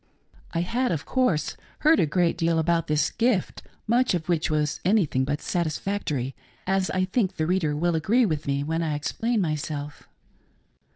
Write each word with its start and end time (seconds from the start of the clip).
66 0.53 0.53
THE 0.53 0.53
GIFT 0.53 0.53
OF 0.53 0.53
TONGUES, 0.65 0.79
I 0.79 0.81
had, 0.81 0.91
of 0.93 1.05
course, 1.05 1.57
heard 1.81 1.99
a 1.99 2.05
great 2.07 2.35
deal 2.35 2.57
about 2.57 2.87
this" 2.87 3.09
gift," 3.11 3.61
much 3.85 4.15
of 4.15 4.27
which 4.27 4.49
was 4.49 4.79
anything 4.83 5.25
but 5.25 5.43
satisfactory, 5.43 6.33
as 6.65 6.89
I 6.89 7.05
think 7.05 7.35
the 7.35 7.45
reader 7.45 7.75
will 7.75 7.95
agree 7.95 8.25
with 8.25 8.47
me, 8.47 8.63
when 8.63 8.81
I 8.81 8.95
explain 8.95 9.41
myself. 9.41 10.09